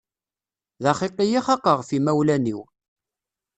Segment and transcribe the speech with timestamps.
[0.83, 2.61] D axiqi i xaqeɣ ɣef yimawlan-iw.